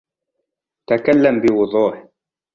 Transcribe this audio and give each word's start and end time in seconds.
تكلم 0.89 1.39
بوضوح. 1.41 2.05